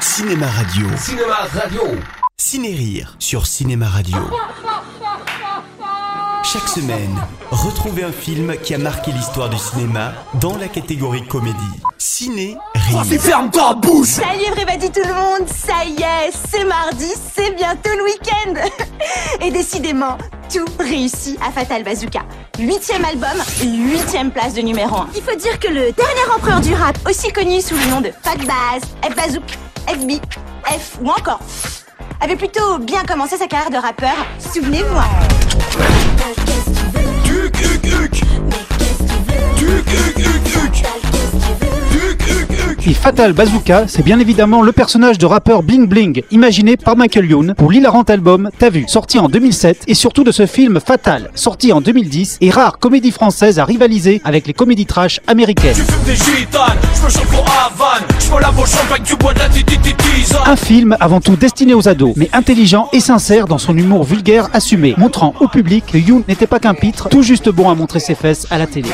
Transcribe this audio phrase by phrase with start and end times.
[0.00, 0.86] Cinéma Radio.
[0.96, 1.82] Cinéma Radio.
[2.36, 4.18] Ciné-Rire sur Cinéma Radio.
[6.44, 7.16] Chaque semaine,
[7.50, 11.56] retrouvez un film qui a marqué l'histoire du cinéma dans la catégorie comédie.
[11.98, 13.20] Ciné-Rire.
[13.20, 17.90] Ferme ta bouche Salut everybody tout le monde, ça y est, c'est mardi, c'est bientôt
[17.96, 18.54] le week-end
[19.40, 20.18] Et décidément,
[20.52, 22.20] tout réussit à Fatal Bazooka.
[22.58, 25.08] Huitième album, huitième place de numéro 1.
[25.16, 28.10] Il faut dire que le dernier empereur du rap, aussi connu sous le nom de
[28.22, 29.42] Fat Baz, F Bazook,
[29.88, 30.20] FB,
[30.66, 31.40] F ou encore
[32.20, 34.96] avait plutôt bien commencé sa carrière de rappeur, souvenez-vous.
[42.88, 47.28] Et Fatal Bazooka, c'est bien évidemment le personnage de rappeur Bling Bling, imaginé par Michael
[47.28, 51.32] Youn pour l'hilarant album T'as vu, sorti en 2007, et surtout de ce film Fatal,
[51.34, 55.74] sorti en 2010, et rare comédie française à rivaliser avec les comédies trash américaines.
[60.46, 64.48] Un film avant tout destiné aux ados, mais intelligent et sincère dans son humour vulgaire
[64.52, 67.98] assumé, montrant au public que Youn n'était pas qu'un pitre, tout juste bon à montrer
[67.98, 68.90] ses fesses à la télé.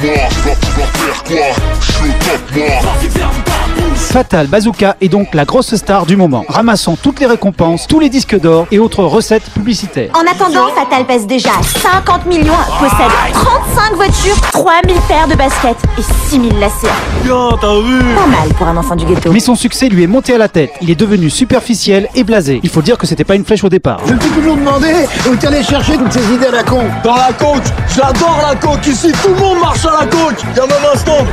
[0.00, 1.46] Moi, je quoi Je pouvoir faire quoi
[1.80, 6.96] Je suis au top, moi Fatal Bazooka est donc la grosse star du moment, ramassant
[6.96, 10.10] toutes les récompenses, tous les disques d'or et autres recettes publicitaires.
[10.14, 11.50] En attendant, Fatal pèse déjà
[11.82, 16.86] 50 millions, possède 35 voitures, 3000 paires de baskets et 6000 lacets.
[17.22, 19.30] Bien, t'as vu Pas mal pour un enfant du ghetto.
[19.32, 20.70] Mais son succès lui est monté à la tête.
[20.80, 22.60] Il est devenu superficiel et blasé.
[22.62, 24.00] Il faut dire que c'était pas une flèche au départ.
[24.06, 24.94] Je me suis toujours demandé
[25.28, 26.84] où allé chercher toutes ces idées à la con.
[27.04, 30.62] Dans la coke J'adore la coke Ici, tout le monde marche à la coke Y'a
[30.66, 31.26] même un stand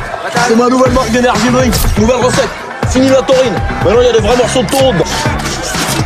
[0.48, 2.48] C'est ma nouvelle marque d'énergie drink Nouvelle recette
[2.96, 3.52] Fini la taurine
[3.84, 4.94] Maintenant, il y a des vrais morceaux de taureau.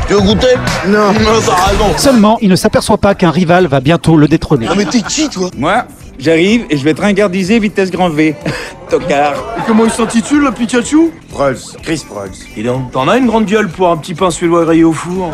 [0.09, 0.57] Tu veux goûter
[0.89, 1.13] Non.
[1.21, 4.67] Non, t'as raison Seulement, il ne s'aperçoit pas qu'un rival va bientôt le détrôner.
[4.69, 5.85] Ah mais t'es qui toi Moi,
[6.19, 8.35] j'arrive et je vais te ringardiser vitesse grand V.
[8.91, 9.35] Tocard.
[9.59, 12.31] Et comment il s'intitule, le Pikachu Prolls, Chris Prolls.
[12.57, 15.31] Dis donc, t'en as une grande gueule pour un petit pain suédois grillé au four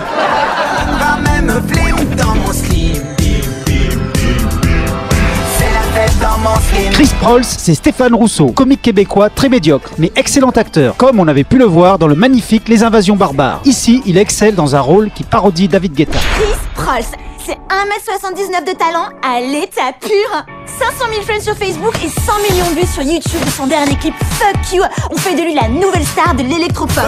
[7.06, 11.44] Chris Prolls, c'est Stéphane Rousseau, comique québécois très médiocre, mais excellent acteur, comme on avait
[11.44, 13.60] pu le voir dans le magnifique Les Invasions barbares.
[13.64, 16.18] Ici, il excelle dans un rôle qui parodie David Guetta.
[16.34, 17.04] Chris Prolls,
[17.44, 20.44] c'est 1m79 de talent à l'état pur.
[20.66, 23.94] 500 000 friends sur Facebook et 100 millions de vues sur YouTube de son dernier
[23.94, 27.04] clip Fuck You ont fait de lui la nouvelle star de l'électropop.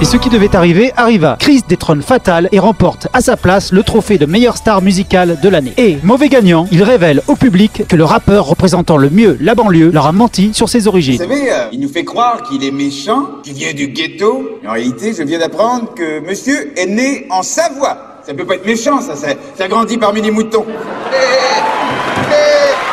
[0.00, 1.36] Et ce qui devait arriver arriva.
[1.40, 5.48] Chris détrône Fatal et remporte à sa place le trophée de meilleure star musicale de
[5.48, 5.72] l'année.
[5.76, 9.90] Et, mauvais gagnant, il révèle au public que le rappeur représentant le mieux la banlieue
[9.90, 11.16] leur a menti sur ses origines.
[11.16, 14.60] Vous savez, euh, il nous fait croire qu'il est méchant, qu'il vient du ghetto.
[14.62, 18.20] Mais en réalité, je viens d'apprendre que monsieur est né en Savoie.
[18.24, 19.16] Ça peut pas être méchant, ça.
[19.16, 20.64] Ça, grandit parmi les moutons.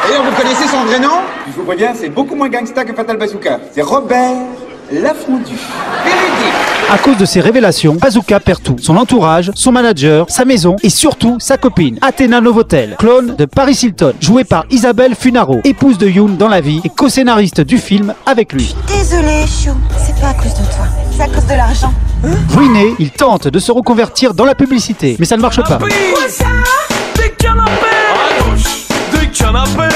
[0.04, 1.22] D'ailleurs, vous connaissez son vrai nom?
[1.52, 3.60] Je vous préviens, c'est beaucoup moins gangsta que Fatal Bazooka.
[3.74, 4.38] C'est Robert
[4.92, 6.56] Véridique.
[6.92, 8.76] À cause de ces révélations, Bazooka perd tout.
[8.80, 13.80] Son entourage, son manager, sa maison et surtout sa copine, Athéna Novotel, clone de Paris
[13.82, 18.14] Hilton, jouée par Isabelle Funaro, épouse de Yoon dans la vie et co-scénariste du film
[18.28, 18.76] avec lui.
[18.88, 20.86] Désolé, Chou, c'est pas à cause de toi,
[21.16, 21.94] c'est à cause de l'argent.
[22.56, 25.80] Ruiné, il tente de se reconvertir dans la publicité, mais ça ne marche pas.
[27.16, 27.72] Des canapés
[28.14, 28.86] À gauche
[29.20, 29.95] Des canapés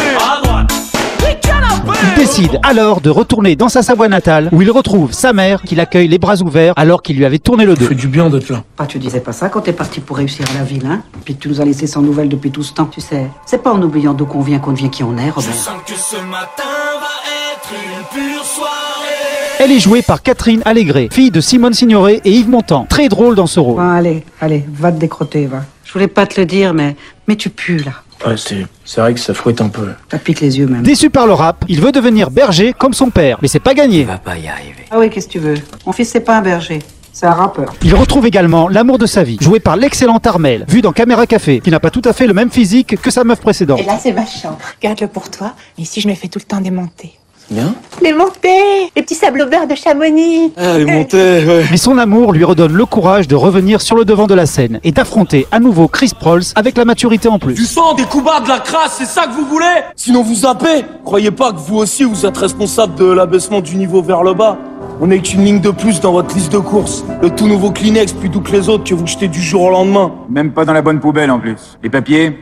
[2.16, 6.08] décide alors de retourner dans sa Savoie natale où il retrouve sa mère qui l'accueille
[6.08, 7.88] les bras ouverts alors qu'il lui avait tourné le dos.
[7.90, 8.64] du bien d'être là.
[8.78, 11.02] Ah, tu disais pas ça quand t'es parti pour réussir à la ville, hein?
[11.26, 12.86] Puis tu nous as laissé sans nouvelles depuis tout ce temps.
[12.86, 15.54] Tu sais, c'est pas en oubliant d'où qu'on vient qu'on devient qui on est, Robert.
[15.54, 16.64] sens que ce matin
[17.00, 22.22] va être une pure soirée Elle est jouée par Catherine Allégret, fille de Simone Signoret
[22.26, 22.86] et Yves Montand.
[22.90, 23.76] Très drôle dans ce rôle.
[23.82, 25.64] Bon, allez, allez, va te décrotter, va.
[25.84, 26.96] Je voulais pas te le dire, mais,
[27.28, 27.92] mais tu pues, là.
[28.26, 29.90] Ouais, c'est, c'est vrai que ça fouette un peu.
[30.12, 30.84] Ça pique les yeux, même.
[30.84, 34.06] Déçu par le rap, il veut devenir berger comme son père, mais c'est pas gagné.
[34.24, 34.86] pas y arriver.
[34.92, 35.56] Ah oui, qu'est-ce que tu veux?
[35.86, 36.80] Mon fils, c'est pas un berger,
[37.14, 37.74] c'est un rappeur.
[37.82, 41.62] Il retrouve également l'amour de sa vie, joué par l'excellente Armel, vu dans Caméra Café,
[41.62, 43.80] qui n'a pas tout à fait le même physique que sa meuf précédente.
[43.80, 44.58] Et là, c'est ma chambre.
[44.82, 45.54] Garde-le pour toi.
[45.78, 47.19] Ici, je me fais tout le temps démonter.
[47.52, 51.66] Bien Les montées Les petits sables au beurre de Chamonix Ah, les montées, ouais.
[51.72, 54.80] Mais son amour lui redonne le courage de revenir sur le devant de la scène
[54.84, 57.66] et d'affronter à nouveau Chris Prolls avec la maturité en Du plus.
[57.66, 59.66] sang, des coups bas, de la crasse, c'est ça que vous voulez?
[59.96, 64.02] Sinon vous zappez Croyez pas que vous aussi vous êtes responsable de l'abaissement du niveau
[64.02, 64.58] vers le bas.
[65.02, 67.06] On n'est qu'une ligne de plus dans votre liste de courses.
[67.22, 69.70] Le tout nouveau Kleenex plus doux que les autres que vous jetez du jour au
[69.72, 70.12] lendemain.
[70.30, 71.78] Même pas dans la bonne poubelle en plus.
[71.82, 72.38] Les papiers,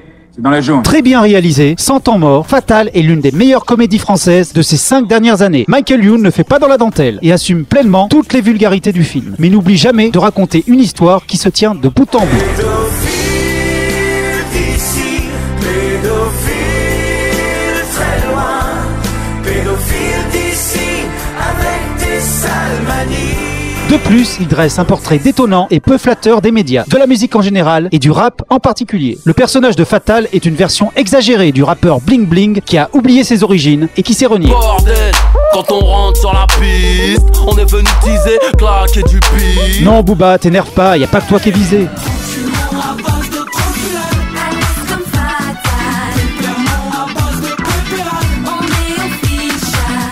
[0.83, 4.77] Très bien réalisé, sans temps mort, Fatal est l'une des meilleures comédies françaises de ces
[4.77, 5.65] cinq dernières années.
[5.67, 9.03] Michael Youn ne fait pas dans la dentelle et assume pleinement toutes les vulgarités du
[9.03, 12.86] film, mais n'oublie jamais de raconter une histoire qui se tient de bout en bout.
[23.89, 27.33] De plus, il dresse un portrait détonnant et peu flatteur des médias, de la musique
[27.37, 29.17] en général et du rap en particulier.
[29.23, 33.23] Le personnage de Fatal est une version exagérée du rappeur Bling Bling qui a oublié
[33.23, 34.49] ses origines et qui s'est renié.
[34.49, 35.13] Bordel,
[35.53, 39.81] quand on rentre sur la piste, on est venu teaser, claquer du pif.
[39.81, 41.87] Non Booba, t'énerve pas, y a pas que toi qui es visé.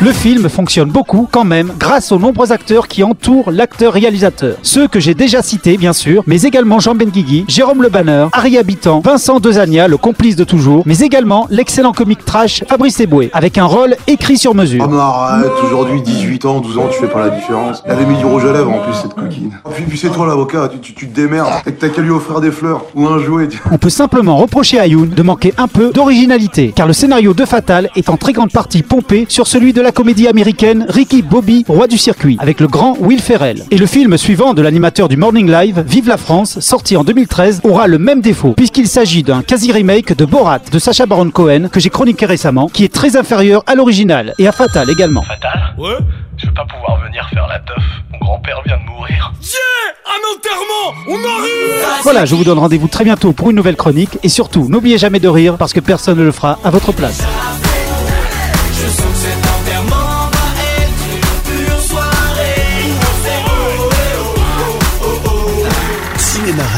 [0.06, 4.56] Le film fonctionne beaucoup quand même grâce aux nombreux acteurs qui entourent l'acteur-réalisateur.
[4.62, 8.60] Ceux que j'ai déjà cités bien sûr, mais également Jean Benguigui, Jérôme Le Banner, Harry
[8.60, 13.58] Habitant, Vincent Dezania, le complice de toujours, mais également l'excellent comique trash Fabrice Eboué, avec
[13.58, 14.84] un rôle écrit sur mesure.
[14.84, 17.82] Ah mais arrête, aujourd'hui 18 ans, 12 ans, tu fais pas la différence.
[17.84, 19.58] Elle avait mis du rouge à lèvres en plus cette coquine.
[19.74, 21.50] Puis, puis c'est toi l'avocat, tu, tu, tu te démerdes.
[21.66, 23.50] T'as t'as qu'à lui offrir des fleurs ou un jouet.
[23.72, 27.44] On peut simplement reprocher à Youn de manquer un peu d'originalité, car le scénario de
[27.44, 31.64] Fatal est en très grande partie pompé sur celui de la comédie américaine Ricky Bobby,
[31.68, 33.64] roi du circuit, avec le grand Will Ferrell.
[33.72, 37.62] Et le film suivant de l'animateur du Morning Live, Vive la France, sorti en 2013,
[37.64, 41.80] aura le même défaut, puisqu'il s'agit d'un quasi-remake de Borat de Sacha Baron Cohen, que
[41.80, 45.24] j'ai chroniqué récemment, qui est très inférieur à l'original, et à Fatal également.
[45.24, 45.96] Fatal Ouais
[46.38, 47.84] Je vais pas pouvoir venir faire la teuf.
[48.12, 49.34] Mon grand-père vient de mourir.
[49.42, 53.78] Yeah Un enterrement On arrive Voilà, je vous donne rendez-vous très bientôt pour une nouvelle
[53.78, 56.92] chronique, et surtout, n'oubliez jamais de rire, parce que personne ne le fera à votre
[56.92, 57.24] place.